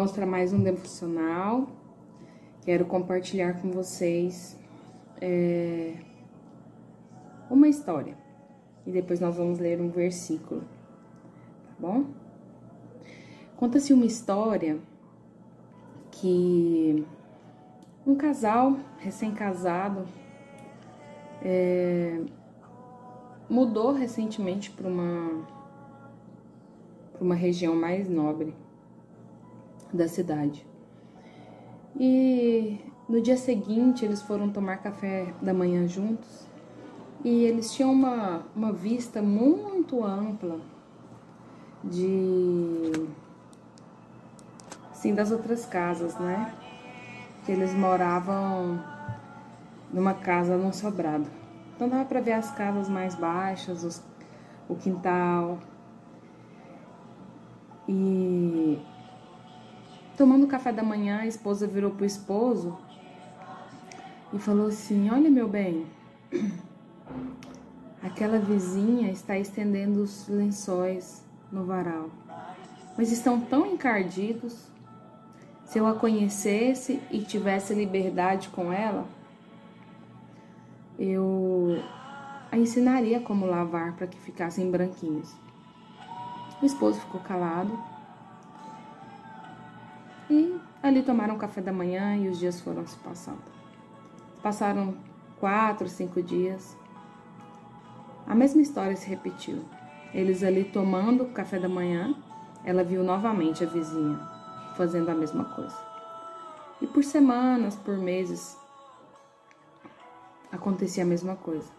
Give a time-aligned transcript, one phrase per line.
[0.00, 1.68] Vamos para mais um devocional.
[2.62, 4.58] Quero compartilhar com vocês
[5.20, 5.92] é,
[7.50, 8.16] uma história
[8.86, 12.06] e depois nós vamos ler um versículo, tá bom?
[13.58, 14.78] Conta-se uma história
[16.10, 17.04] que
[18.06, 20.06] um casal recém-casado
[21.42, 22.22] é,
[23.50, 25.46] mudou recentemente para uma,
[27.12, 28.54] para uma região mais nobre
[29.92, 30.66] da cidade.
[31.98, 36.46] E no dia seguinte eles foram tomar café da manhã juntos
[37.24, 40.60] e eles tinham uma, uma vista muito ampla
[41.84, 42.92] de
[44.92, 46.54] sim das outras casas, né?
[47.44, 48.82] Que eles moravam
[49.92, 51.26] numa casa num sobrado.
[51.74, 54.02] Então dava para ver as casas mais baixas, os,
[54.68, 55.58] o quintal.
[57.88, 58.78] E
[60.20, 62.76] Tomando café da manhã, a esposa virou pro esposo
[64.34, 65.86] e falou assim: Olha, meu bem,
[68.04, 72.10] aquela vizinha está estendendo os lençóis no varal,
[72.98, 74.68] mas estão tão encardidos.
[75.64, 79.06] Se eu a conhecesse e tivesse liberdade com ela,
[80.98, 81.82] eu
[82.52, 85.34] a ensinaria como lavar para que ficassem branquinhos.
[86.60, 87.72] O esposo ficou calado
[90.30, 93.42] e ali tomaram café da manhã e os dias foram se passando.
[94.42, 94.94] Passaram
[95.38, 96.76] quatro, cinco dias.
[98.26, 99.64] A mesma história se repetiu.
[100.14, 102.14] Eles ali tomando café da manhã,
[102.64, 104.18] ela viu novamente a vizinha
[104.76, 105.76] fazendo a mesma coisa.
[106.80, 108.56] E por semanas, por meses,
[110.50, 111.70] acontecia a mesma coisa.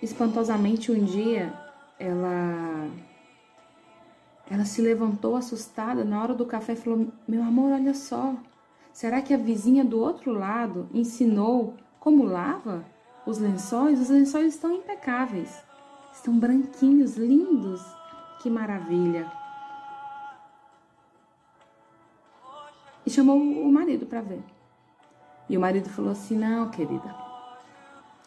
[0.00, 1.52] Espantosamente, um dia,
[1.98, 2.88] ela
[4.48, 8.34] ela se levantou assustada na hora do café e falou: Meu amor, olha só.
[8.92, 12.84] Será que a vizinha do outro lado ensinou como lava
[13.26, 14.00] os lençóis?
[14.00, 15.62] Os lençóis estão impecáveis,
[16.12, 17.82] estão branquinhos, lindos.
[18.40, 19.30] Que maravilha!
[23.04, 24.42] E chamou o marido para ver.
[25.48, 27.14] E o marido falou assim: Não, querida,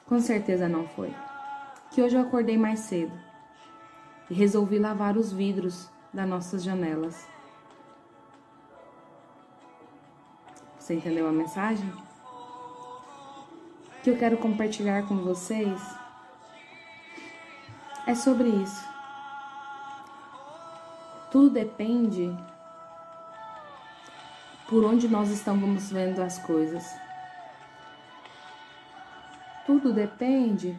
[0.05, 1.13] com certeza não foi.
[1.91, 3.13] Que hoje eu acordei mais cedo
[4.29, 7.27] e resolvi lavar os vidros das nossas janelas.
[10.79, 11.87] Você entendeu a mensagem?
[13.87, 15.79] O que eu quero compartilhar com vocês
[18.07, 18.87] é sobre isso.
[21.31, 22.35] Tudo depende
[24.67, 26.83] por onde nós estamos vendo as coisas.
[29.65, 30.75] Tudo depende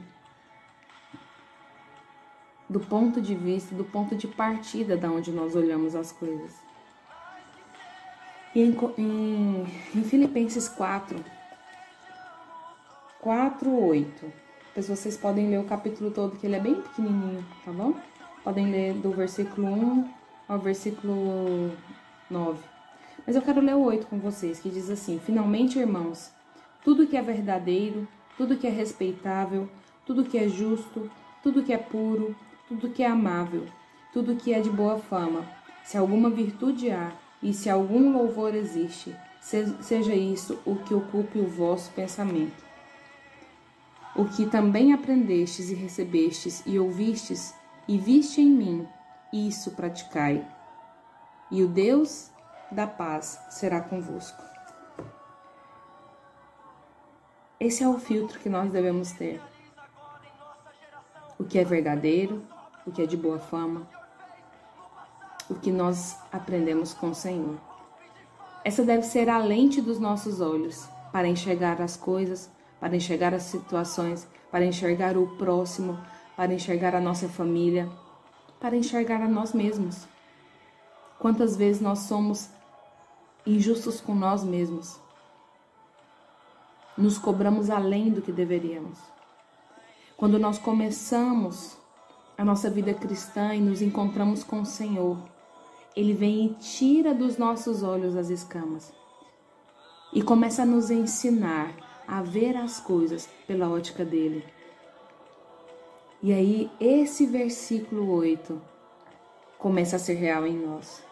[2.70, 6.54] do ponto de vista, do ponto de partida da onde nós olhamos as coisas.
[8.54, 9.66] E em, em,
[9.96, 11.18] em Filipenses 4,
[13.20, 14.32] 4, 8.
[14.68, 17.94] Depois vocês podem ler o capítulo todo, que ele é bem pequenininho, tá bom?
[18.44, 20.08] Podem ler do versículo 1
[20.48, 21.72] ao versículo
[22.30, 22.62] 9.
[23.26, 26.30] Mas eu quero ler o 8 com vocês, que diz assim: Finalmente, irmãos,
[26.84, 29.68] tudo que é verdadeiro, tudo que é respeitável,
[30.06, 31.10] tudo que é justo,
[31.42, 32.34] tudo que é puro,
[32.70, 33.66] tudo que é amável,
[34.12, 35.44] tudo que é de boa fama,
[35.82, 37.10] se alguma virtude há
[37.42, 42.64] e se algum louvor existe, seja isso o que ocupe o vosso pensamento.
[44.14, 47.52] O que também aprendestes e recebestes e ouvistes
[47.88, 48.88] e viste em mim,
[49.32, 50.46] isso praticai.
[51.50, 52.30] E o Deus
[52.70, 54.40] da paz será convosco.
[57.58, 59.42] Esse é o filtro que nós devemos ter.
[61.36, 62.46] O que é verdadeiro,
[62.86, 63.86] o que é de boa fama,
[65.48, 67.58] o que nós aprendemos com o Senhor.
[68.64, 73.44] Essa deve ser a lente dos nossos olhos para enxergar as coisas, para enxergar as
[73.44, 75.98] situações, para enxergar o próximo,
[76.36, 77.90] para enxergar a nossa família,
[78.60, 80.06] para enxergar a nós mesmos.
[81.18, 82.48] Quantas vezes nós somos
[83.46, 84.98] injustos com nós mesmos?
[86.96, 88.98] Nos cobramos além do que deveríamos.
[90.16, 91.79] Quando nós começamos
[92.40, 95.18] a nossa vida cristã e nos encontramos com o Senhor,
[95.94, 98.94] Ele vem e tira dos nossos olhos as escamas
[100.10, 101.70] e começa a nos ensinar
[102.08, 104.42] a ver as coisas pela ótica dele.
[106.22, 108.58] E aí, esse versículo 8
[109.58, 111.04] começa a ser real em nós.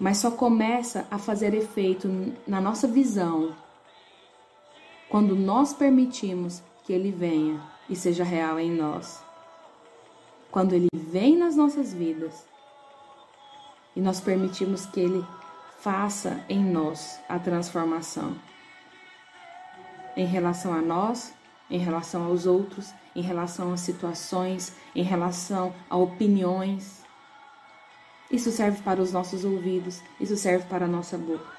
[0.00, 2.08] Mas só começa a fazer efeito
[2.46, 3.54] na nossa visão
[5.10, 7.60] quando nós permitimos que ele venha
[7.90, 9.22] e seja real em nós
[10.54, 12.46] quando ele vem nas nossas vidas
[13.96, 15.26] e nós permitimos que ele
[15.80, 18.36] faça em nós a transformação
[20.16, 21.34] em relação a nós,
[21.68, 27.02] em relação aos outros, em relação a situações, em relação a opiniões.
[28.30, 31.52] Isso serve para os nossos ouvidos, isso serve para a nossa boca.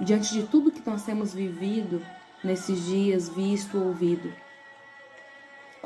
[0.00, 2.04] Diante de tudo que nós temos vivido
[2.42, 4.34] nesses dias, visto, ouvido,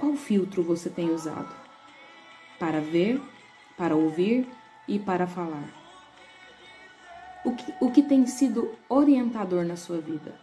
[0.00, 1.54] qual filtro você tem usado?
[2.58, 3.20] Para ver,
[3.76, 4.48] para ouvir
[4.88, 5.68] e para falar.
[7.44, 10.34] O que, o que tem sido orientador na sua vida?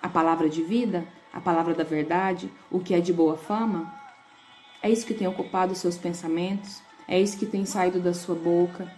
[0.00, 1.06] A palavra de vida?
[1.34, 2.50] A palavra da verdade?
[2.70, 3.92] O que é de boa fama?
[4.82, 6.82] É isso que tem ocupado seus pensamentos?
[7.06, 8.90] É isso que tem saído da sua boca?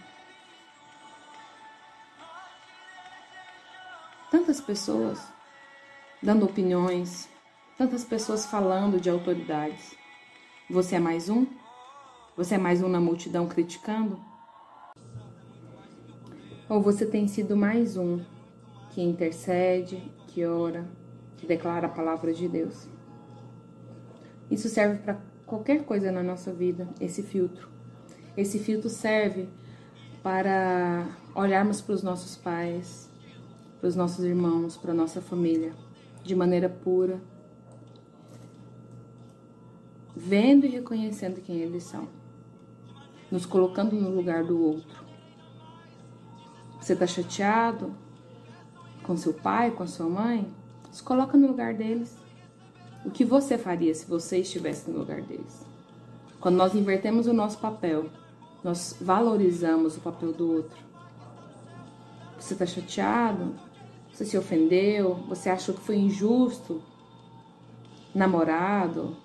[4.31, 5.19] Tantas pessoas
[6.23, 7.29] dando opiniões,
[7.77, 9.97] Tantas pessoas falando de autoridades.
[10.69, 11.45] Você é mais um?
[12.37, 14.17] Você é mais um na multidão criticando?
[16.69, 18.23] Ou você tem sido mais um
[18.91, 20.87] que intercede, que ora,
[21.35, 22.87] que declara a palavra de Deus?
[24.49, 27.67] Isso serve para qualquer coisa na nossa vida, esse filtro.
[28.37, 29.49] Esse filtro serve
[30.23, 33.11] para olharmos para os nossos pais,
[33.81, 35.73] para os nossos irmãos, para a nossa família,
[36.23, 37.19] de maneira pura,
[40.15, 42.07] vendo e reconhecendo quem eles são,
[43.29, 45.03] nos colocando no lugar do outro.
[46.79, 47.93] Você está chateado
[49.03, 50.47] com seu pai, com a sua mãe?
[50.91, 52.17] Se coloca no lugar deles.
[53.03, 55.65] O que você faria se você estivesse no lugar deles?
[56.39, 58.09] Quando nós invertemos o nosso papel,
[58.63, 60.77] nós valorizamos o papel do outro.
[62.39, 63.55] Você está chateado?
[64.11, 65.15] Você se ofendeu?
[65.27, 66.81] Você achou que foi injusto?
[68.13, 69.17] Namorado,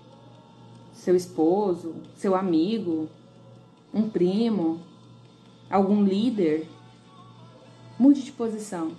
[1.01, 3.09] seu esposo, seu amigo,
[3.93, 4.81] um primo,
[5.71, 6.69] algum líder.
[7.99, 8.93] Mude de posição.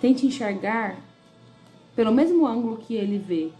[0.00, 0.96] Tente enxergar
[1.96, 3.50] pelo mesmo ângulo que ele vê.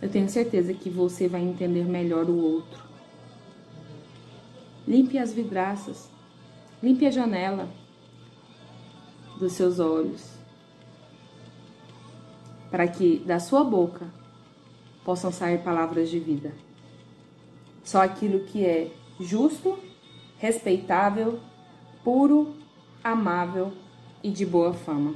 [0.00, 2.84] Eu tenho certeza que você vai entender melhor o outro.
[4.86, 6.08] Limpe as vidraças.
[6.80, 7.68] Limpe a janela
[9.36, 10.30] dos seus olhos.
[12.70, 14.17] Para que da sua boca
[15.08, 16.52] possam sair palavras de vida.
[17.82, 19.78] Só aquilo que é justo,
[20.36, 21.40] respeitável,
[22.04, 22.54] puro,
[23.02, 23.72] amável
[24.22, 25.14] e de boa fama.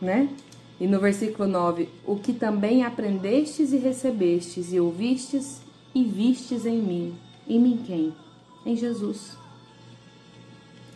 [0.00, 0.34] Né?
[0.80, 5.60] E no versículo 9: O que também aprendestes e recebestes e ouvistes
[5.94, 7.14] e vistes em mim.
[7.46, 8.14] Em mim quem?
[8.64, 9.36] Em Jesus.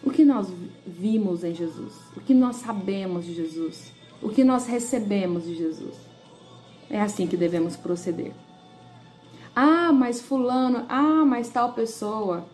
[0.02, 0.50] O que nós
[0.86, 1.92] vimos em Jesus?
[2.16, 3.92] O que nós sabemos de Jesus?
[4.22, 5.94] O que nós recebemos de Jesus.
[6.88, 8.32] É assim que devemos proceder.
[9.54, 12.46] Ah, mas Fulano, ah, mas tal pessoa.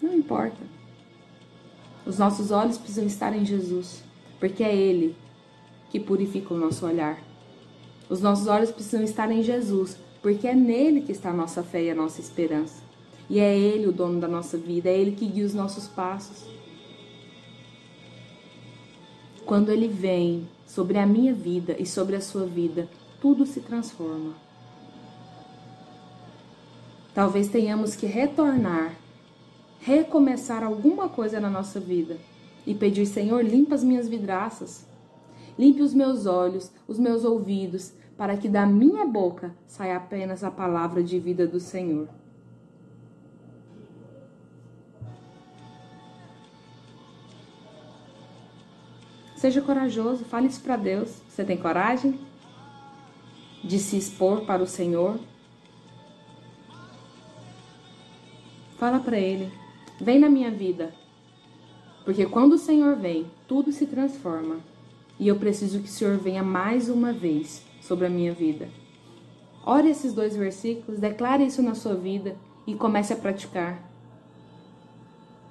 [0.00, 0.58] Não importa.
[2.04, 4.02] Os nossos olhos precisam estar em Jesus,
[4.40, 5.14] porque é Ele
[5.90, 7.18] que purifica o nosso olhar.
[8.10, 11.84] Os nossos olhos precisam estar em Jesus, porque é nele que está a nossa fé
[11.84, 12.82] e a nossa esperança.
[13.30, 16.44] E é Ele o dono da nossa vida, é Ele que guia os nossos passos.
[19.46, 22.88] Quando Ele vem sobre a minha vida e sobre a sua vida,
[23.20, 24.32] tudo se transforma.
[27.14, 28.96] Talvez tenhamos que retornar,
[29.80, 32.16] recomeçar alguma coisa na nossa vida
[32.66, 34.86] e pedir: Senhor, limpa as minhas vidraças,
[35.58, 40.50] limpe os meus olhos, os meus ouvidos, para que da minha boca saia apenas a
[40.50, 42.08] palavra de vida do Senhor.
[49.42, 51.20] Seja corajoso, fale isso para Deus.
[51.28, 52.16] Você tem coragem
[53.64, 55.18] de se expor para o Senhor?
[58.78, 59.52] Fala para Ele:
[60.00, 60.94] vem na minha vida.
[62.04, 64.60] Porque quando o Senhor vem, tudo se transforma.
[65.18, 68.68] E eu preciso que o Senhor venha mais uma vez sobre a minha vida.
[69.66, 73.82] Ore esses dois versículos, declare isso na sua vida e comece a praticar.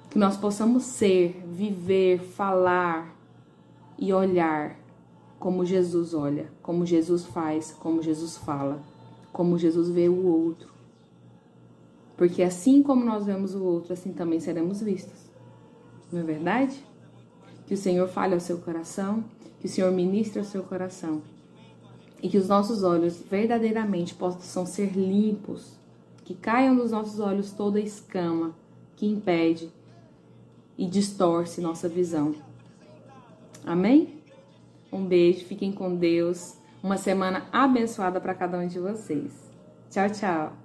[0.08, 3.20] Que nós possamos ser, viver, falar,
[3.98, 4.78] e olhar
[5.38, 8.80] como Jesus olha, como Jesus faz, como Jesus fala,
[9.32, 10.70] como Jesus vê o outro.
[12.16, 15.18] Porque assim como nós vemos o outro, assim também seremos vistos.
[16.12, 16.84] Não é verdade?
[17.66, 19.24] Que o Senhor fale ao seu coração,
[19.58, 21.22] que o Senhor ministre ao seu coração.
[22.22, 25.76] E que os nossos olhos verdadeiramente possam ser limpos,
[26.24, 28.54] que caiam dos nossos olhos toda a escama
[28.94, 29.72] que impede
[30.78, 32.34] e distorce nossa visão.
[33.64, 34.20] Amém?
[34.92, 36.56] Um beijo, fiquem com Deus.
[36.82, 39.32] Uma semana abençoada para cada um de vocês.
[39.90, 40.61] Tchau, tchau.